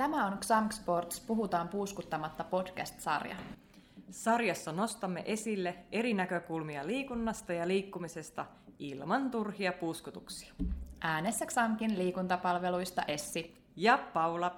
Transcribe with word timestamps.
Tämä 0.00 0.26
on 0.26 0.38
Xamk 0.38 0.72
Sports 0.72 1.20
Puhutaan 1.20 1.68
puuskuttamatta 1.68 2.44
podcast-sarja. 2.44 3.36
Sarjassa 4.10 4.72
nostamme 4.72 5.22
esille 5.26 5.74
eri 5.92 6.14
näkökulmia 6.14 6.86
liikunnasta 6.86 7.52
ja 7.52 7.68
liikkumisesta 7.68 8.46
ilman 8.78 9.30
turhia 9.30 9.72
puuskutuksia. 9.72 10.54
Äänessä 11.00 11.46
Xamkin 11.46 11.98
liikuntapalveluista 11.98 13.02
Essi 13.02 13.64
ja 13.76 13.98
Paula. 13.98 14.56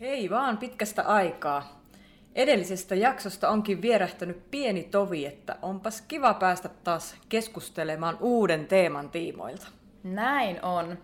Hei 0.00 0.30
vaan 0.30 0.58
pitkästä 0.58 1.02
aikaa. 1.02 1.85
Edellisestä 2.36 2.94
jaksosta 2.94 3.48
onkin 3.48 3.82
vierähtänyt 3.82 4.50
pieni 4.50 4.82
tovi, 4.84 5.26
että 5.26 5.56
onpas 5.62 6.00
kiva 6.00 6.34
päästä 6.34 6.68
taas 6.84 7.16
keskustelemaan 7.28 8.16
uuden 8.20 8.66
teeman 8.66 9.10
tiimoilta. 9.10 9.66
Näin 10.02 10.64
on. 10.64 10.98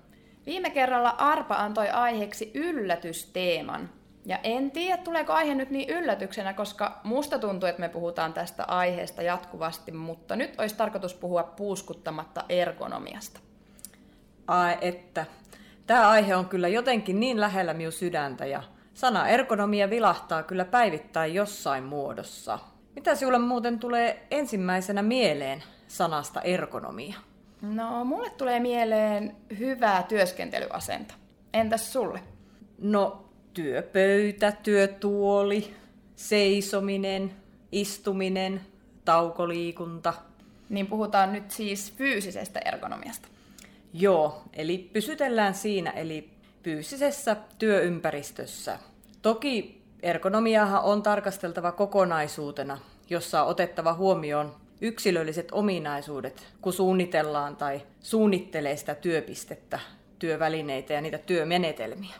Viime 0.46 0.70
kerralla 0.70 1.10
Arpa 1.10 1.54
antoi 1.54 1.90
aiheeksi 1.90 2.50
yllätysteeman. 2.54 3.90
Ja 4.26 4.38
en 4.42 4.70
tiedä, 4.70 4.96
tuleeko 4.96 5.32
aihe 5.32 5.54
nyt 5.54 5.70
niin 5.70 5.90
yllätyksenä, 5.90 6.54
koska 6.54 7.00
musta 7.04 7.38
tuntuu, 7.38 7.68
että 7.68 7.80
me 7.80 7.88
puhutaan 7.88 8.32
tästä 8.32 8.64
aiheesta 8.64 9.22
jatkuvasti, 9.22 9.92
mutta 9.92 10.36
nyt 10.36 10.54
olisi 10.58 10.76
tarkoitus 10.76 11.14
puhua 11.14 11.42
puuskuttamatta 11.42 12.44
ergonomiasta. 12.48 13.40
Ai 14.46 14.78
että. 14.80 15.26
Tämä 15.86 16.08
aihe 16.08 16.36
on 16.36 16.48
kyllä 16.48 16.68
jotenkin 16.68 17.20
niin 17.20 17.40
lähellä 17.40 17.74
minun 17.74 17.92
sydäntä 17.92 18.46
ja 18.46 18.62
Sana 18.94 19.28
ergonomia 19.28 19.90
vilahtaa 19.90 20.42
kyllä 20.42 20.64
päivittäin 20.64 21.34
jossain 21.34 21.84
muodossa. 21.84 22.58
Mitä 22.94 23.14
sinulle 23.14 23.38
muuten 23.38 23.78
tulee 23.78 24.26
ensimmäisenä 24.30 25.02
mieleen 25.02 25.62
sanasta 25.88 26.40
ergonomia? 26.40 27.18
No, 27.62 28.04
mulle 28.04 28.30
tulee 28.30 28.60
mieleen 28.60 29.36
hyvää 29.58 30.02
työskentelyasento. 30.02 31.14
Entäs 31.52 31.92
sulle? 31.92 32.20
No, 32.78 33.24
työpöytä, 33.54 34.52
työtuoli, 34.52 35.74
seisominen, 36.16 37.32
istuminen, 37.72 38.60
taukoliikunta. 39.04 40.14
Niin 40.68 40.86
puhutaan 40.86 41.32
nyt 41.32 41.50
siis 41.50 41.92
fyysisestä 41.92 42.60
ergonomiasta. 42.64 43.28
Joo, 43.94 44.42
eli 44.52 44.90
pysytellään 44.92 45.54
siinä, 45.54 45.90
eli 45.90 46.30
fyysisessä 46.62 47.36
työympäristössä. 47.58 48.78
Toki 49.22 49.82
ergonomiahan 50.02 50.82
on 50.82 51.02
tarkasteltava 51.02 51.72
kokonaisuutena, 51.72 52.78
jossa 53.10 53.42
on 53.42 53.48
otettava 53.48 53.94
huomioon 53.94 54.56
yksilölliset 54.80 55.48
ominaisuudet, 55.52 56.46
kun 56.60 56.72
suunnitellaan 56.72 57.56
tai 57.56 57.82
suunnittelee 58.00 58.76
sitä 58.76 58.94
työpistettä, 58.94 59.78
työvälineitä 60.18 60.92
ja 60.92 61.00
niitä 61.00 61.18
työmenetelmiä. 61.18 62.14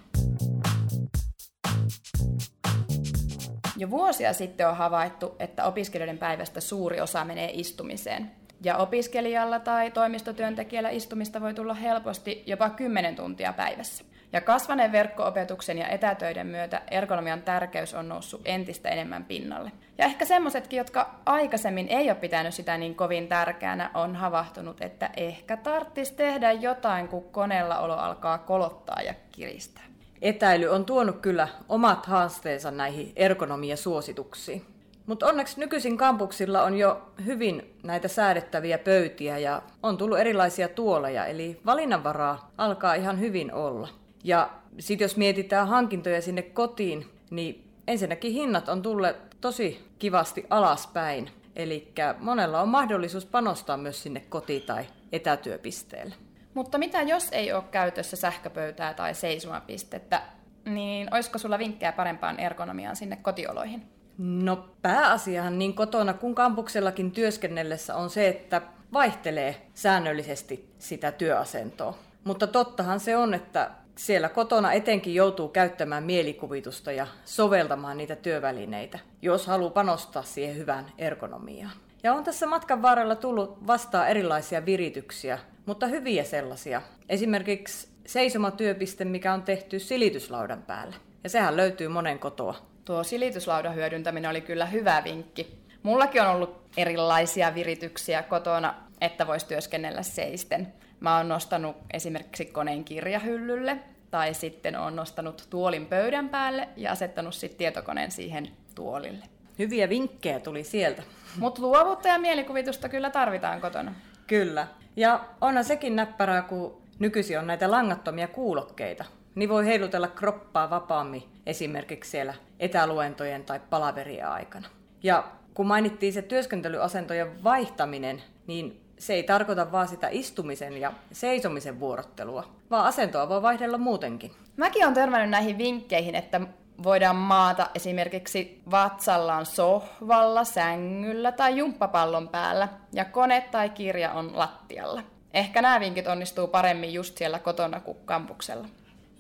Jo 3.77 3.91
vuosia 3.91 4.33
sitten 4.33 4.69
on 4.69 4.77
havaittu, 4.77 5.37
että 5.39 5.65
opiskelijoiden 5.65 6.19
päivästä 6.19 6.61
suuri 6.61 7.01
osa 7.01 7.25
menee 7.25 7.51
istumiseen. 7.55 8.31
Ja 8.65 8.77
opiskelijalla 8.77 9.59
tai 9.61 9.91
toimistotyöntekijällä 9.91 10.91
istumista 10.91 11.41
voi 11.41 11.55
tulla 11.55 11.75
helposti 11.75 12.43
jopa 12.47 12.71
10 12.71 13.17
tuntia 13.17 13.53
päivässä. 13.53 14.12
Ja 14.33 14.41
kasvaneen 14.41 14.93
verkkoopetuksen 14.93 15.79
ja 15.79 15.89
etätöiden 15.89 16.47
myötä 16.47 16.83
ergonomian 16.91 17.43
tärkeys 17.43 17.95
on 17.95 18.09
noussut 18.09 18.41
entistä 18.45 18.89
enemmän 18.89 19.25
pinnalle. 19.25 19.73
Ja 19.99 20.05
ehkä 20.05 20.25
semmoisetkin, 20.25 20.77
jotka 20.77 21.15
aikaisemmin 21.27 21.89
ei 21.89 22.11
ole 22.11 22.15
pitänyt 22.15 22.55
sitä 22.55 22.77
niin 22.77 22.95
kovin 22.95 23.29
tärkeänä, 23.29 23.91
on 23.95 24.17
havahtunut, 24.17 24.81
että 24.81 25.11
ehkä 25.17 25.57
tarttis 25.57 26.13
tehdä 26.13 26.53
jotain, 26.53 27.09
kun 27.09 27.25
koneella 27.25 27.79
olo 27.79 27.95
alkaa 27.95 28.39
kolottaa 28.39 29.03
ja 29.03 29.15
kiristää. 29.33 29.85
Etäily 30.23 30.67
on 30.67 30.85
tuonut 30.85 31.21
kyllä 31.21 31.49
omat 31.69 32.07
haasteensa 32.07 32.71
näihin 32.71 33.13
ergonomia-suosituksiin. 33.17 34.63
Mutta 35.07 35.27
onneksi 35.27 35.61
nykyisin 35.61 35.97
kampuksilla 35.97 36.63
on 36.63 36.79
jo 36.79 37.03
hyvin 37.25 37.75
näitä 37.83 38.09
säädettäviä 38.09 38.79
pöytiä 38.79 39.39
ja 39.39 39.63
on 39.83 39.97
tullut 39.97 40.19
erilaisia 40.19 40.69
tuoleja, 40.69 41.27
eli 41.27 41.61
valinnanvaraa 41.67 42.51
alkaa 42.59 42.95
ihan 42.95 43.21
hyvin 43.21 43.53
olla. 43.53 43.89
Ja 44.25 44.51
sitten 44.79 45.05
jos 45.05 45.17
mietitään 45.17 45.69
hankintoja 45.69 46.23
sinne 46.23 46.43
kotiin, 46.43 47.07
niin 47.31 47.71
ensinnäkin 47.87 48.33
hinnat 48.33 48.69
on 48.69 48.83
tullut 48.83 49.41
tosi 49.41 49.89
kivasti 49.99 50.47
alaspäin. 50.51 51.31
Eli 51.57 51.93
monella 52.19 52.61
on 52.61 52.69
mahdollisuus 52.69 53.27
panostaa 53.27 53.77
myös 53.77 54.03
sinne 54.03 54.21
koti- 54.29 54.61
tai 54.61 54.85
etätyöpisteelle. 55.13 56.15
Mutta 56.55 56.79
mitä 56.79 57.03
jos 57.03 57.29
ei 57.33 57.53
ole 57.53 57.65
käytössä 57.71 58.17
sähköpöytää 58.17 58.95
tai 58.95 59.15
seisomapistettä, 59.15 60.23
niin 60.65 61.15
olisiko 61.15 61.39
sulla 61.39 61.59
vinkkejä 61.59 61.93
parempaan 61.93 62.41
ergonomiaan 62.41 62.97
sinne 62.97 63.17
kotioloihin? 63.17 63.83
No 64.19 64.69
pääasiahan 64.83 65.59
niin 65.59 65.75
kotona 65.75 66.15
kuin 66.15 66.35
kampuksellakin 66.35 67.11
työskennellessä 67.11 67.97
on 67.97 68.11
se, 68.11 68.29
että 68.29 68.63
vaihtelee 68.93 69.67
säännöllisesti 69.75 70.71
sitä 70.79 71.13
työasentoa. 71.13 71.99
Mutta 72.25 72.47
tottahan 72.47 73.01
se 73.01 73.17
on, 73.17 73.35
että 73.35 73.71
siellä 73.99 74.29
kotona 74.29 74.73
etenkin 74.73 75.15
joutuu 75.15 75.49
käyttämään 75.49 76.05
mielikuvitusta 76.05 76.93
ja 76.93 77.07
soveltamaan 77.25 77.97
niitä 77.97 78.17
työvälineitä, 78.17 78.99
jos 79.23 79.47
haluaa 79.47 79.71
panostaa 79.71 80.23
siihen 80.23 80.57
hyvään 80.57 80.87
ergonomiaan. 80.99 81.73
Ja 82.03 82.15
on 82.15 82.25
tässä 82.25 82.47
matkan 82.47 82.83
varrella 82.83 83.17
tullut 83.17 83.67
vastaan 83.67 84.09
erilaisia 84.09 84.67
virityksiä, 84.67 85.39
mutta 85.67 85.87
hyviä 85.87 86.25
sellaisia. 86.25 86.83
Esimerkiksi 87.09 87.89
seisomatyöpiste, 88.07 89.05
mikä 89.05 89.33
on 89.33 89.43
tehty 89.43 89.79
silityslaudan 89.79 90.63
päälle. 90.63 90.97
Ja 91.25 91.31
sehän 91.31 91.57
löytyy 91.57 91.89
monen 91.89 92.19
kotoa. 92.19 92.55
Tuo 92.85 93.05
silityslaudan 93.05 93.75
hyödyntäminen 93.75 94.31
oli 94.31 94.41
kyllä 94.41 94.67
hyvä 94.67 95.03
vinkki. 95.05 95.59
Mullakin 95.83 96.23
on 96.23 96.29
ollut 96.29 96.63
erilaisia 96.77 97.55
virityksiä 97.55 98.23
kotona, 98.23 98.75
että 99.03 99.27
voisi 99.27 99.47
työskennellä 99.47 100.03
seisten. 100.03 100.73
Mä 101.01 101.17
oon 101.17 101.29
nostanut 101.29 101.77
esimerkiksi 101.93 102.45
koneen 102.45 102.85
kirjahyllylle 102.85 103.79
tai 104.11 104.35
sitten 104.35 104.77
on 104.77 104.97
nostanut 104.97 105.47
tuolin 105.51 105.87
pöydän 105.87 106.29
päälle 106.29 106.69
ja 106.77 106.93
asettanut 106.93 107.35
sitten 107.35 107.59
tietokoneen 107.59 108.11
siihen 108.11 108.49
tuolille. 108.75 109.25
Hyviä 109.59 109.89
vinkkejä 109.89 110.41
tuli 110.41 110.65
sieltä. 110.65 111.03
Mutta 111.39 111.63
luovuutta 111.63 112.09
ja 112.09 112.19
mielikuvitusta 112.19 112.89
kyllä 112.89 113.11
tarvitaan 113.11 113.61
kotona. 113.61 113.95
Kyllä. 114.27 114.67
Ja 114.97 115.25
onhan 115.41 115.65
sekin 115.65 115.97
näppärää, 115.97 116.43
kun 116.43 116.83
nykyisin 116.99 117.39
on 117.39 117.47
näitä 117.47 117.71
langattomia 117.71 118.29
kuulokkeita. 118.29 119.05
Niin 119.35 119.49
voi 119.49 119.67
heilutella 119.67 120.09
kroppaa 120.09 120.71
vapaammin 120.71 121.23
esimerkiksi 121.47 122.11
siellä 122.11 122.35
etäluentojen 122.61 123.45
tai 123.45 123.61
palaverien 123.71 124.29
aikana. 124.29 124.69
Ja 125.03 125.25
kun 125.55 125.67
mainittiin 125.67 126.13
se 126.13 126.23
työskentelyasentojen 126.23 127.45
vaihtaminen, 127.45 128.23
niin 128.47 128.81
se 128.99 129.15
ei 129.15 129.23
tarkoita 129.23 129.73
vaan 129.73 129.89
sitä 129.89 130.09
istumisen 130.11 130.79
ja 130.79 130.93
seisomisen 131.13 131.81
vuorottelua, 131.81 132.45
vaan 132.71 132.87
asentoa 132.87 133.29
voi 133.29 133.43
vaihdella 133.43 133.79
muutenkin. 133.79 134.33
Mäkin 134.57 134.85
olen 134.85 134.95
törmännyt 134.95 135.31
näihin 135.31 135.59
vinkkeihin, 135.59 136.15
että 136.15 136.41
voidaan 136.83 137.17
maata 137.17 137.71
esimerkiksi 137.75 138.63
vatsallaan 138.71 139.47
sohvalla, 139.47 140.45
sängyllä 140.45 141.33
tai 141.33 141.57
jumppapallon 141.57 142.29
päällä, 142.29 142.69
ja 142.93 143.05
kone 143.05 143.49
tai 143.51 143.71
kirja 143.71 144.13
on 144.13 144.31
lattialla. 144.39 145.03
Ehkä 145.35 145.63
nämä 145.63 145.81
vinkit 145.81 146.07
onnistuu 146.07 146.47
paremmin 146.47 146.95
just 146.95 147.17
siellä 147.19 147.39
kotona 147.39 147.81
kuin 147.81 147.99
kampuksella. 148.05 148.69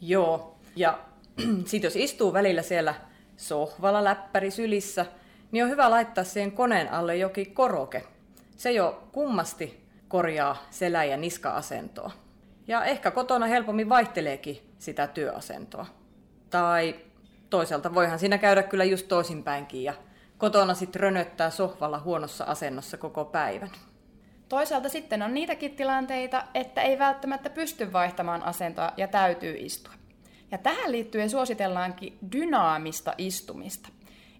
Joo, 0.00 0.56
ja 0.76 0.98
sitten 1.66 1.86
jos 1.86 1.96
istuu 1.96 2.32
välillä 2.32 2.62
siellä 2.62 2.94
sohvalla 3.36 4.04
läppäri 4.04 4.50
sylissä, 4.50 5.06
niin 5.52 5.64
on 5.64 5.70
hyvä 5.70 5.90
laittaa 5.90 6.24
siihen 6.24 6.52
koneen 6.52 6.92
alle 6.92 7.16
jokin 7.16 7.54
koroke, 7.54 8.04
se 8.56 8.72
jo 8.72 9.08
kummasti 9.12 9.88
korjaa 10.08 10.56
selä- 10.70 11.04
ja 11.04 11.16
niska-asentoa. 11.16 12.10
Ja 12.66 12.84
ehkä 12.84 13.10
kotona 13.10 13.46
helpommin 13.46 13.88
vaihteleekin 13.88 14.72
sitä 14.78 15.06
työasentoa. 15.06 15.86
Tai 16.50 16.94
toisaalta 17.50 17.94
voihan 17.94 18.18
siinä 18.18 18.38
käydä 18.38 18.62
kyllä 18.62 18.84
just 18.84 19.08
toisinpäinkin 19.08 19.84
ja 19.84 19.94
kotona 20.38 20.74
sitten 20.74 21.00
rönöttää 21.00 21.50
sohvalla 21.50 21.98
huonossa 21.98 22.44
asennossa 22.44 22.96
koko 22.96 23.24
päivän. 23.24 23.70
Toisaalta 24.48 24.88
sitten 24.88 25.22
on 25.22 25.34
niitäkin 25.34 25.76
tilanteita, 25.76 26.44
että 26.54 26.82
ei 26.82 26.98
välttämättä 26.98 27.50
pysty 27.50 27.92
vaihtamaan 27.92 28.42
asentoa 28.42 28.92
ja 28.96 29.08
täytyy 29.08 29.56
istua. 29.58 29.92
Ja 30.50 30.58
tähän 30.58 30.92
liittyen 30.92 31.30
suositellaankin 31.30 32.18
dynaamista 32.32 33.14
istumista. 33.18 33.88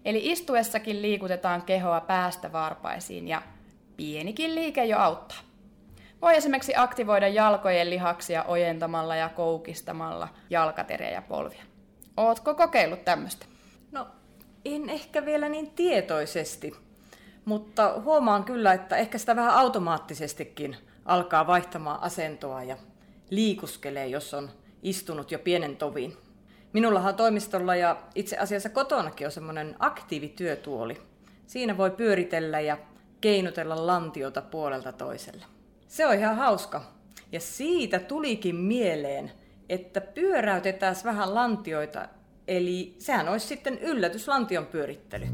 Eli 0.05 0.31
istuessakin 0.31 1.01
liikutetaan 1.01 1.61
kehoa 1.61 2.01
päästä 2.01 2.51
varpaisiin 2.51 3.27
ja 3.27 3.41
pienikin 3.97 4.55
liike 4.55 4.85
jo 4.85 4.97
auttaa. 4.97 5.37
Voi 6.21 6.35
esimerkiksi 6.35 6.73
aktivoida 6.75 7.27
jalkojen 7.27 7.89
lihaksia 7.89 8.43
ojentamalla 8.43 9.15
ja 9.15 9.29
koukistamalla 9.29 10.27
jalkateriä 10.49 11.09
ja 11.09 11.21
polvia. 11.21 11.63
Ootko 12.17 12.55
kokeillut 12.55 13.05
tämmöistä? 13.05 13.45
No, 13.91 14.07
en 14.65 14.89
ehkä 14.89 15.25
vielä 15.25 15.49
niin 15.49 15.71
tietoisesti, 15.71 16.75
mutta 17.45 18.01
huomaan 18.01 18.43
kyllä, 18.43 18.73
että 18.73 18.97
ehkä 18.97 19.17
sitä 19.17 19.35
vähän 19.35 19.53
automaattisestikin 19.53 20.77
alkaa 21.05 21.47
vaihtamaan 21.47 22.03
asentoa 22.03 22.63
ja 22.63 22.77
liikuskelee, 23.29 24.07
jos 24.07 24.33
on 24.33 24.49
istunut 24.83 25.31
jo 25.31 25.39
pienen 25.39 25.77
tovin. 25.77 26.17
Minullahan 26.73 27.15
toimistolla 27.15 27.75
ja 27.75 27.97
itse 28.15 28.37
asiassa 28.37 28.69
kotonakin 28.69 29.27
on 29.27 29.31
semmoinen 29.31 29.75
aktiivityötuoli. 29.79 31.01
Siinä 31.47 31.77
voi 31.77 31.91
pyöritellä 31.91 32.59
ja 32.59 32.77
keinutella 33.23 33.87
lantiota 33.87 34.41
puolelta 34.41 34.91
toiselle. 34.91 35.45
Se 35.87 36.07
on 36.07 36.13
ihan 36.13 36.35
hauska. 36.35 36.81
Ja 37.31 37.39
siitä 37.39 37.99
tulikin 37.99 38.55
mieleen, 38.55 39.31
että 39.69 40.01
pyöräytetään 40.01 40.95
vähän 41.03 41.35
lantioita, 41.35 42.07
eli 42.47 42.95
sehän 42.99 43.29
olisi 43.29 43.47
sitten 43.47 43.79
yllätyslantion 43.79 44.65
pyörittely. 44.65 45.27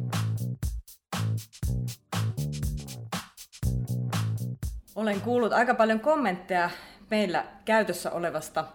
Olen 4.96 5.22
kuullut 5.22 5.54
aika 5.54 5.76
paljon 5.76 6.00
kommentteja 6.00 6.70
meillä 7.10 7.46
käytössä 7.66 8.12
olevasta 8.12 8.66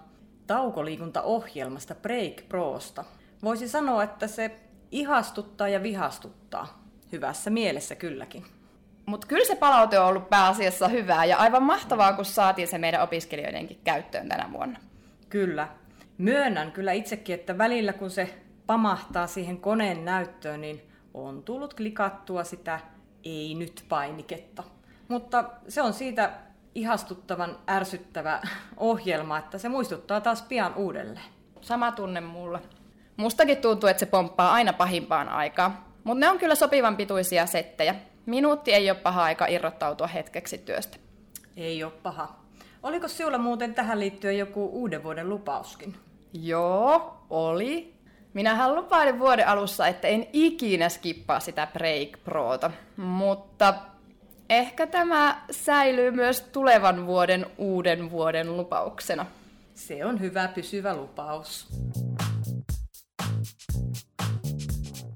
taukoliikuntaohjelmasta 0.46 1.94
Break 1.94 2.48
Prosta. 2.48 3.04
Voisi 3.42 3.68
sanoa, 3.68 4.02
että 4.02 4.26
se 4.26 4.60
ihastuttaa 4.90 5.68
ja 5.68 5.82
vihastuttaa. 5.82 6.84
Hyvässä 7.12 7.50
mielessä 7.50 7.94
kylläkin. 7.94 8.44
Mutta 9.06 9.26
kyllä 9.26 9.44
se 9.44 9.56
palaute 9.56 9.98
on 9.98 10.06
ollut 10.06 10.30
pääasiassa 10.30 10.88
hyvää 10.88 11.24
ja 11.24 11.36
aivan 11.36 11.62
mahtavaa, 11.62 12.12
kun 12.12 12.24
saatiin 12.24 12.68
se 12.68 12.78
meidän 12.78 13.02
opiskelijoidenkin 13.02 13.80
käyttöön 13.84 14.28
tänä 14.28 14.48
vuonna. 14.52 14.78
Kyllä. 15.28 15.68
Myönnän 16.18 16.72
kyllä 16.72 16.92
itsekin, 16.92 17.34
että 17.34 17.58
välillä 17.58 17.92
kun 17.92 18.10
se 18.10 18.34
pamahtaa 18.66 19.26
siihen 19.26 19.60
koneen 19.60 20.04
näyttöön, 20.04 20.60
niin 20.60 20.82
on 21.14 21.42
tullut 21.42 21.74
klikattua 21.74 22.44
sitä 22.44 22.80
ei 23.24 23.54
nyt 23.54 23.84
painiketta. 23.88 24.62
Mutta 25.08 25.44
se 25.68 25.82
on 25.82 25.92
siitä 25.92 26.30
ihastuttavan 26.74 27.58
ärsyttävä 27.70 28.40
ohjelma, 28.76 29.38
että 29.38 29.58
se 29.58 29.68
muistuttaa 29.68 30.20
taas 30.20 30.42
pian 30.42 30.74
uudelleen. 30.74 31.26
Sama 31.60 31.92
tunne 31.92 32.20
mulla. 32.20 32.60
Mustakin 33.16 33.56
tuntuu, 33.56 33.88
että 33.88 34.00
se 34.00 34.06
pomppaa 34.06 34.52
aina 34.52 34.72
pahimpaan 34.72 35.28
aikaan. 35.28 35.78
Mutta 36.04 36.20
ne 36.20 36.30
on 36.30 36.38
kyllä 36.38 36.54
sopivan 36.54 36.96
pituisia 36.96 37.46
settejä. 37.46 37.94
Minuutti 38.26 38.72
ei 38.72 38.90
ole 38.90 38.98
paha 38.98 39.24
aika 39.24 39.46
irrottautua 39.46 40.06
hetkeksi 40.06 40.58
työstä. 40.58 40.96
Ei 41.56 41.84
ole 41.84 41.92
paha. 42.02 42.44
Oliko 42.82 43.08
sinulla 43.08 43.38
muuten 43.38 43.74
tähän 43.74 44.00
liittyen 44.00 44.38
joku 44.38 44.68
uuden 44.72 45.02
vuoden 45.02 45.28
lupauskin? 45.28 45.96
Joo, 46.32 47.16
oli. 47.30 47.94
Minähän 48.34 48.74
lupailin 48.74 49.18
vuoden 49.18 49.48
alussa, 49.48 49.86
että 49.86 50.08
en 50.08 50.26
ikinä 50.32 50.88
skippaa 50.88 51.40
sitä 51.40 51.68
Break 51.72 52.24
Prota, 52.24 52.70
mutta 52.96 53.74
ehkä 54.50 54.86
tämä 54.86 55.44
säilyy 55.50 56.10
myös 56.10 56.40
tulevan 56.40 57.06
vuoden 57.06 57.46
uuden 57.58 58.10
vuoden 58.10 58.56
lupauksena. 58.56 59.26
Se 59.74 60.04
on 60.04 60.20
hyvä 60.20 60.48
pysyvä 60.48 60.94
lupaus. 60.94 61.66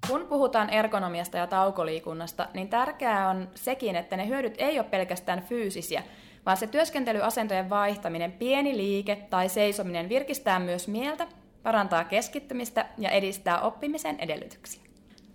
Kun 0.09 0.27
puhutaan 0.27 0.71
ergonomiasta 0.71 1.37
ja 1.37 1.47
taukoliikunnasta, 1.47 2.49
niin 2.55 2.69
tärkeää 2.69 3.29
on 3.31 3.49
sekin, 3.55 3.97
että 3.97 4.17
ne 4.17 4.29
hyödyt 4.29 4.55
ei 4.59 4.79
ole 4.79 4.89
pelkästään 4.89 5.43
fyysisiä, 5.43 6.03
vaan 6.47 6.57
se 6.57 6.67
työskentelyasentojen 6.67 7.71
vaihtaminen, 7.71 8.33
pieni 8.33 8.77
liike 8.77 9.17
tai 9.31 9.49
seisominen 9.49 10.09
virkistää 10.09 10.59
myös 10.59 10.89
mieltä, 10.89 11.27
parantaa 11.63 12.05
keskittymistä 12.05 12.87
ja 12.99 13.11
edistää 13.11 13.61
oppimisen 13.61 14.21
edellytyksiä. 14.21 14.83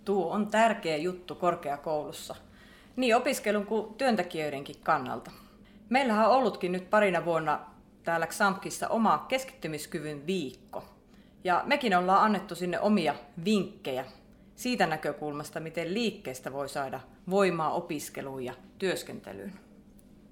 Tuo 0.04 0.32
on 0.32 0.46
tärkeä 0.46 0.96
juttu 0.96 1.34
korkeakoulussa, 1.34 2.36
niin 2.96 3.16
opiskelun 3.16 3.66
kuin 3.66 3.94
työntekijöidenkin 3.94 4.76
kannalta. 4.82 5.30
Meillähän 5.88 6.28
on 6.28 6.36
ollutkin 6.36 6.72
nyt 6.72 6.90
parina 6.90 7.24
vuonna 7.24 7.60
täällä 8.02 8.26
XAMKissa 8.26 8.88
oma 8.88 9.24
keskittymiskyvyn 9.28 10.26
viikko. 10.26 10.84
Ja 11.44 11.62
mekin 11.66 11.96
ollaan 11.96 12.24
annettu 12.24 12.54
sinne 12.54 12.80
omia 12.80 13.14
vinkkejä 13.44 14.04
siitä 14.56 14.86
näkökulmasta, 14.86 15.60
miten 15.60 15.94
liikkeestä 15.94 16.52
voi 16.52 16.68
saada 16.68 17.00
voimaa 17.30 17.72
opiskeluun 17.72 18.44
ja 18.44 18.54
työskentelyyn. 18.78 19.52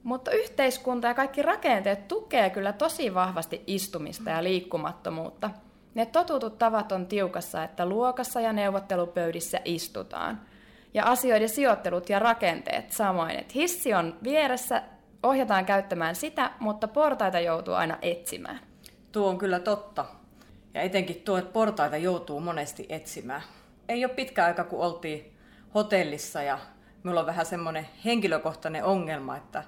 Mutta 0.02 0.30
yhteiskunta 0.30 1.08
ja 1.08 1.14
kaikki 1.14 1.42
rakenteet 1.42 2.08
tukee 2.08 2.50
kyllä 2.50 2.72
tosi 2.72 3.14
vahvasti 3.14 3.62
istumista 3.66 4.30
ja 4.30 4.44
liikkumattomuutta. 4.44 5.50
Ne 5.94 6.06
totutut 6.06 6.58
tavat 6.58 6.92
on 6.92 7.06
tiukassa, 7.06 7.64
että 7.64 7.86
luokassa 7.86 8.40
ja 8.40 8.52
neuvottelupöydissä 8.52 9.60
istutaan. 9.64 10.40
Ja 10.94 11.04
asioiden 11.04 11.48
sijoittelut 11.48 12.08
ja 12.08 12.18
rakenteet 12.18 12.92
samoin, 12.92 13.30
että 13.30 13.52
hissi 13.54 13.94
on 13.94 14.18
vieressä, 14.22 14.82
ohjataan 15.22 15.64
käyttämään 15.64 16.14
sitä, 16.16 16.50
mutta 16.60 16.88
portaita 16.88 17.40
joutuu 17.40 17.74
aina 17.74 17.98
etsimään. 18.02 18.60
Tuo 19.12 19.28
on 19.28 19.38
kyllä 19.38 19.60
totta. 19.60 20.04
Ja 20.74 20.80
etenkin 20.80 21.16
tuo, 21.16 21.38
että 21.38 21.52
portaita 21.52 21.96
joutuu 21.96 22.40
monesti 22.40 22.86
etsimään 22.88 23.42
ei 23.92 24.04
ole 24.04 24.14
pitkä 24.14 24.44
aika, 24.44 24.64
kun 24.64 24.80
oltiin 24.80 25.36
hotellissa 25.74 26.42
ja 26.42 26.58
minulla 27.02 27.20
on 27.20 27.26
vähän 27.26 27.46
semmoinen 27.46 27.88
henkilökohtainen 28.04 28.84
ongelma, 28.84 29.36
että 29.36 29.64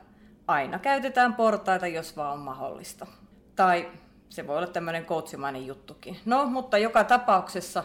aina 0.47 0.79
käytetään 0.79 1.35
portaita, 1.35 1.87
jos 1.87 2.17
vaan 2.17 2.32
on 2.32 2.38
mahdollista. 2.38 3.06
Tai 3.56 3.91
se 4.29 4.47
voi 4.47 4.56
olla 4.56 4.67
tämmöinen 4.67 5.05
koutsimainen 5.05 5.67
juttukin. 5.67 6.17
No, 6.25 6.47
mutta 6.47 6.79
joka 6.79 7.05
tapauksessa 7.05 7.85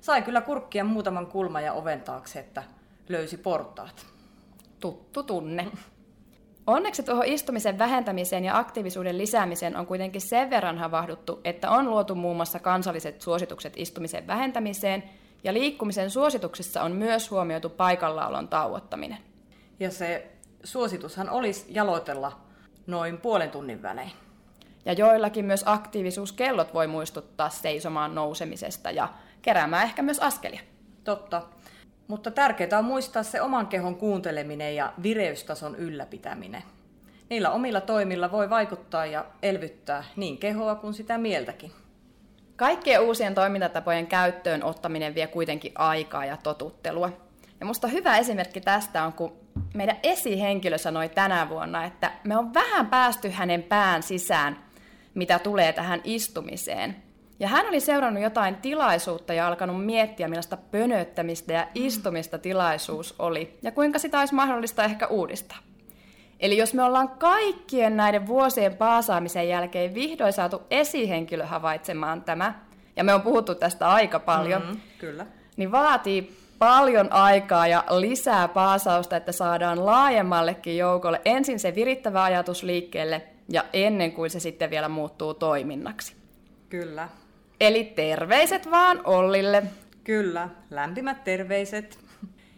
sai 0.00 0.22
kyllä 0.22 0.40
kurkkia 0.40 0.84
muutaman 0.84 1.26
kulman 1.26 1.64
ja 1.64 1.72
oven 1.72 2.00
taakse, 2.00 2.38
että 2.38 2.62
löysi 3.08 3.36
portaat. 3.36 4.06
Tuttu 4.80 5.22
tunne. 5.22 5.66
Onneksi 6.66 7.02
tuohon 7.02 7.26
istumisen 7.26 7.78
vähentämiseen 7.78 8.44
ja 8.44 8.58
aktiivisuuden 8.58 9.18
lisäämiseen 9.18 9.76
on 9.76 9.86
kuitenkin 9.86 10.20
sen 10.20 10.50
verran 10.50 10.78
havahduttu, 10.78 11.40
että 11.44 11.70
on 11.70 11.90
luotu 11.90 12.14
muun 12.14 12.36
muassa 12.36 12.58
kansalliset 12.58 13.20
suositukset 13.20 13.72
istumisen 13.76 14.26
vähentämiseen– 14.26 15.02
ja 15.44 15.52
liikkumisen 15.52 16.10
suosituksissa 16.10 16.82
on 16.82 16.92
myös 16.92 17.30
huomioitu 17.30 17.68
paikallaolon 17.68 18.48
tauottaminen. 18.48 19.18
Ja 19.80 19.90
se 19.90 20.32
suositushan 20.64 21.30
olisi 21.30 21.66
jaloitella 21.68 22.40
noin 22.86 23.18
puolen 23.18 23.50
tunnin 23.50 23.82
välein. 23.82 24.10
Ja 24.84 24.92
joillakin 24.92 25.44
myös 25.44 25.62
aktiivisuuskellot 25.66 26.74
voi 26.74 26.86
muistuttaa 26.86 27.50
seisomaan 27.50 28.14
nousemisesta 28.14 28.90
ja 28.90 29.08
keräämään 29.42 29.84
ehkä 29.84 30.02
myös 30.02 30.18
askelia. 30.18 30.60
Totta. 31.04 31.42
Mutta 32.08 32.30
tärkeää 32.30 32.78
on 32.78 32.84
muistaa 32.84 33.22
se 33.22 33.42
oman 33.42 33.66
kehon 33.66 33.96
kuunteleminen 33.96 34.76
ja 34.76 34.92
vireystason 35.02 35.76
ylläpitäminen. 35.76 36.62
Niillä 37.30 37.50
omilla 37.50 37.80
toimilla 37.80 38.32
voi 38.32 38.50
vaikuttaa 38.50 39.06
ja 39.06 39.24
elvyttää 39.42 40.04
niin 40.16 40.38
kehoa 40.38 40.74
kuin 40.74 40.94
sitä 40.94 41.18
mieltäkin. 41.18 41.72
Kaikkien 42.58 43.00
uusien 43.00 43.34
toimintatapojen 43.34 44.06
käyttöön 44.06 44.64
ottaminen 44.64 45.14
vie 45.14 45.26
kuitenkin 45.26 45.72
aikaa 45.74 46.24
ja 46.24 46.36
totuttelua. 46.36 47.10
Ja 47.60 47.66
musta 47.66 47.88
hyvä 47.88 48.16
esimerkki 48.16 48.60
tästä 48.60 49.04
on, 49.04 49.12
kun 49.12 49.32
meidän 49.74 49.96
esihenkilö 50.02 50.78
sanoi 50.78 51.08
tänä 51.08 51.48
vuonna, 51.48 51.84
että 51.84 52.12
me 52.24 52.36
on 52.36 52.54
vähän 52.54 52.86
päästy 52.86 53.30
hänen 53.30 53.62
pään 53.62 54.02
sisään, 54.02 54.64
mitä 55.14 55.38
tulee 55.38 55.72
tähän 55.72 56.00
istumiseen. 56.04 56.96
Ja 57.40 57.48
hän 57.48 57.66
oli 57.66 57.80
seurannut 57.80 58.22
jotain 58.22 58.56
tilaisuutta 58.56 59.34
ja 59.34 59.46
alkanut 59.46 59.84
miettiä, 59.84 60.28
millaista 60.28 60.56
pönöttämistä 60.56 61.52
ja 61.52 61.66
istumista 61.74 62.38
tilaisuus 62.38 63.14
oli, 63.18 63.58
ja 63.62 63.72
kuinka 63.72 63.98
sitä 63.98 64.18
olisi 64.18 64.34
mahdollista 64.34 64.84
ehkä 64.84 65.06
uudistaa. 65.06 65.58
Eli 66.40 66.56
jos 66.56 66.74
me 66.74 66.82
ollaan 66.82 67.08
kaikkien 67.08 67.96
näiden 67.96 68.26
vuosien 68.26 68.76
paasaamisen 68.76 69.48
jälkeen 69.48 69.94
vihdoin 69.94 70.32
saatu 70.32 70.62
esihenkilö 70.70 71.46
havaitsemaan 71.46 72.22
tämä, 72.22 72.54
ja 72.96 73.04
me 73.04 73.14
on 73.14 73.22
puhuttu 73.22 73.54
tästä 73.54 73.88
aika 73.88 74.18
paljon, 74.20 74.62
mm-hmm, 74.62 74.80
kyllä. 74.98 75.26
niin 75.56 75.72
vaatii 75.72 76.36
paljon 76.58 77.12
aikaa 77.12 77.66
ja 77.66 77.84
lisää 77.90 78.48
paasausta, 78.48 79.16
että 79.16 79.32
saadaan 79.32 79.86
laajemmallekin 79.86 80.76
joukolle 80.78 81.20
ensin 81.24 81.58
se 81.58 81.74
virittävä 81.74 82.22
ajatus 82.22 82.62
liikkeelle 82.62 83.22
ja 83.48 83.64
ennen 83.72 84.12
kuin 84.12 84.30
se 84.30 84.40
sitten 84.40 84.70
vielä 84.70 84.88
muuttuu 84.88 85.34
toiminnaksi. 85.34 86.16
Kyllä. 86.68 87.08
Eli 87.60 87.84
terveiset 87.84 88.70
vaan 88.70 89.00
Ollille. 89.04 89.62
Kyllä, 90.04 90.48
lämpimät 90.70 91.24
terveiset. 91.24 91.98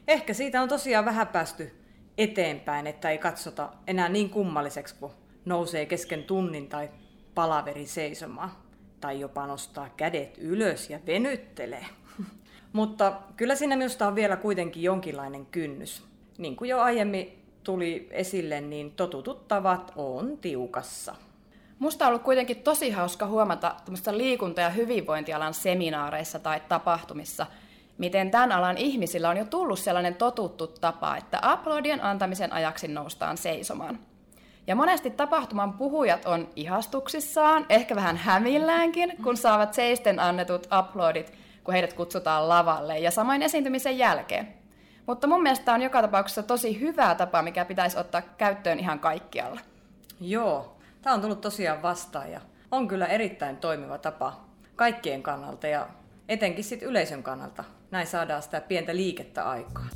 Ehkä 0.09 0.35
siitä 0.35 0.63
on 0.63 0.69
tosiaan 0.69 1.05
vähän 1.05 1.27
päästy 1.27 1.80
eteenpäin, 2.21 2.87
että 2.87 3.11
ei 3.11 3.19
katsota 3.19 3.69
enää 3.87 4.09
niin 4.09 4.31
kummalliseksi, 4.31 4.95
kun 4.95 5.11
nousee 5.45 5.87
kesken 5.87 6.25
tunnin 6.25 6.69
tai 6.69 6.91
palaveri 7.35 7.87
seisomaan. 7.87 8.51
Tai 9.01 9.21
jopa 9.21 9.47
nostaa 9.47 9.89
kädet 9.97 10.39
ylös 10.39 10.91
ja 10.91 10.99
venyttelee. 11.07 11.87
Mutta 12.73 13.13
kyllä 13.37 13.55
siinä 13.55 13.77
minusta 13.77 14.07
on 14.07 14.15
vielä 14.15 14.37
kuitenkin 14.37 14.83
jonkinlainen 14.83 15.47
kynnys. 15.47 16.03
Niin 16.39 16.57
kuin 16.57 16.71
jo 16.71 16.81
aiemmin 16.81 17.45
tuli 17.65 18.09
esille, 18.11 18.61
niin 18.61 18.91
totutut 18.91 19.49
tavat 19.49 19.93
on 19.97 20.39
tiukassa. 20.39 21.15
Musta 21.79 22.05
on 22.05 22.09
ollut 22.09 22.23
kuitenkin 22.23 22.63
tosi 22.63 22.91
hauska 22.91 23.27
huomata 23.27 23.77
liikunta- 24.11 24.61
ja 24.61 24.71
hyvinvointialan 24.71 25.55
seminaareissa 25.55 26.39
tai 26.39 26.61
tapahtumissa– 26.69 27.47
miten 28.01 28.31
tämän 28.31 28.53
alan 28.53 28.77
ihmisillä 28.77 29.29
on 29.29 29.37
jo 29.37 29.45
tullut 29.45 29.79
sellainen 29.79 30.15
totuttu 30.15 30.67
tapa, 30.67 31.17
että 31.17 31.41
uploadien 31.53 32.05
antamisen 32.05 32.53
ajaksi 32.53 32.89
noustaan 32.89 33.37
seisomaan. 33.37 33.99
Ja 34.67 34.77
monesti 34.77 35.11
tapahtuman 35.11 35.73
puhujat 35.73 36.27
on 36.27 36.49
ihastuksissaan, 36.57 37.67
ehkä 37.69 37.97
vähän 37.97 38.17
hämilläänkin, 38.17 39.13
kun 39.23 39.37
saavat 39.37 39.75
seisten 39.75 40.19
annetut 40.19 40.69
uploadit, 40.79 41.33
kun 41.65 41.75
heidät 41.75 41.93
kutsutaan 41.93 42.49
lavalle, 42.49 42.99
ja 42.99 43.11
samoin 43.11 43.43
esiintymisen 43.43 43.99
jälkeen. 43.99 44.49
Mutta 45.07 45.27
mun 45.27 45.43
mielestä 45.43 45.73
on 45.73 45.83
joka 45.83 46.03
tapauksessa 46.03 46.43
tosi 46.43 46.81
hyvä 46.81 47.15
tapa, 47.15 47.43
mikä 47.43 47.65
pitäisi 47.65 47.99
ottaa 47.99 48.23
käyttöön 48.23 48.79
ihan 48.79 48.99
kaikkialla. 48.99 49.61
Joo, 50.21 50.77
tämä 51.03 51.15
on 51.15 51.21
tullut 51.21 51.41
tosiaan 51.41 51.83
vastaan 51.83 52.31
ja 52.31 52.41
on 52.71 52.89
kyllä 52.89 53.07
erittäin 53.07 53.57
toimiva 53.57 53.99
tapa 53.99 54.41
kaikkien 54.77 55.23
kannalta 55.23 55.67
ja 55.67 55.87
etenkin 56.29 56.65
sit 56.65 56.83
yleisön 56.83 57.23
kannalta. 57.23 57.65
Näin 57.91 58.07
saadaan 58.07 58.43
sitä 58.43 58.61
pientä 58.61 58.97
liikettä 58.97 59.49
aikaan. 59.49 59.91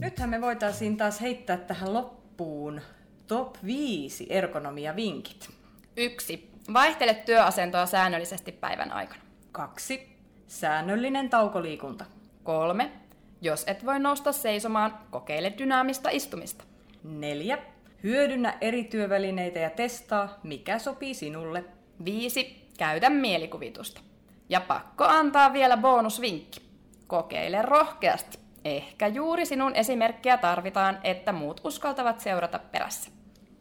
Nythän 0.00 0.30
me 0.30 0.40
voitaisiin 0.40 0.96
taas 0.96 1.20
heittää 1.20 1.56
tähän 1.56 1.94
loppuun 1.94 2.80
top 3.26 3.56
5 3.64 4.26
ergonomia 4.30 4.96
vinkit. 4.96 5.48
Yksi. 5.96 6.50
Vaihtele 6.72 7.14
työasentoa 7.14 7.86
säännöllisesti 7.86 8.52
päivän 8.52 8.92
aikana. 8.92 9.22
Kaksi. 9.52 10.16
Säännöllinen 10.46 11.30
taukoliikunta. 11.30 12.04
Kolme. 12.42 12.92
Jos 13.40 13.64
et 13.66 13.86
voi 13.86 13.98
nousta 14.00 14.32
seisomaan, 14.32 14.98
kokeile 15.10 15.54
dynaamista 15.58 16.10
istumista. 16.10 16.64
Neljä. 17.04 17.58
Hyödynnä 18.02 18.58
eri 18.60 18.84
työvälineitä 18.84 19.58
ja 19.58 19.70
testaa, 19.70 20.38
mikä 20.42 20.78
sopii 20.78 21.14
sinulle. 21.14 21.64
Viisi. 22.04 22.65
Käytä 22.78 23.10
mielikuvitusta. 23.10 24.00
Ja 24.48 24.60
pakko 24.60 25.04
antaa 25.04 25.52
vielä 25.52 25.76
bonusvinkki. 25.76 26.60
Kokeile 27.06 27.62
rohkeasti. 27.62 28.38
Ehkä 28.64 29.06
juuri 29.06 29.46
sinun 29.46 29.74
esimerkkiä 29.74 30.36
tarvitaan, 30.36 30.98
että 31.04 31.32
muut 31.32 31.60
uskaltavat 31.64 32.20
seurata 32.20 32.58
perässä. 32.58 33.10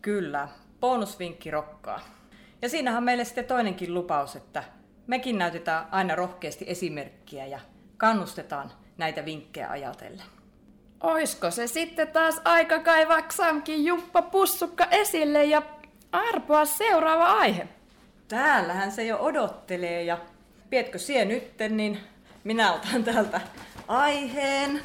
Kyllä, 0.02 0.48
bonusvinkki 0.80 1.52
rokkaa. 1.52 2.00
Ja 2.62 2.70
siinähän 2.70 3.04
meille 3.04 3.26
sitten 3.26 3.46
toinenkin 3.46 3.94
lupaus, 3.94 4.36
että 4.36 4.64
mekin 5.08 5.38
näytetään 5.38 5.86
aina 5.92 6.16
rohkeasti 6.16 6.66
esimerkkiä 6.68 7.46
ja 7.46 7.60
kannustetaan 7.98 8.72
näitä 8.98 9.26
vinkkejä 9.26 9.70
ajatellen. 9.70 10.26
Oisko 11.04 11.52
se 11.52 11.68
sitten 11.68 12.08
taas 12.08 12.42
aika 12.46 12.80
kaivaa 12.80 13.22
Xamkin 13.22 13.86
Jumppa 13.86 14.22
Pussukka 14.22 14.88
esille 14.92 15.44
ja 15.44 15.62
arpoa 16.12 16.66
seuraava 16.66 17.26
aihe? 17.26 17.68
Täällähän 18.28 18.92
se 18.92 19.06
jo 19.06 19.18
odottelee 19.20 20.04
ja 20.04 20.18
pietkö 20.70 21.00
sie 21.00 21.26
nytten, 21.26 21.78
niin 21.78 22.00
minä 22.44 22.74
otan 22.74 23.04
täältä 23.04 23.42
aiheen. 23.88 24.82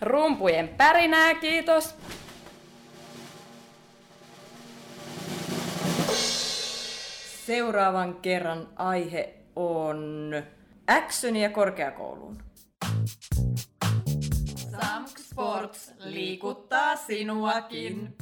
Rumpujen 0.00 0.68
pärinää, 0.68 1.34
kiitos. 1.34 1.94
Seuraavan 7.46 8.14
kerran 8.14 8.68
aihe 8.76 9.34
on 9.56 10.32
Actionia 10.86 11.50
korkeakouluun. 11.50 12.42
Samk 14.70 15.18
Sports 15.18 15.92
liikuttaa 15.98 16.96
sinuakin. 16.96 18.16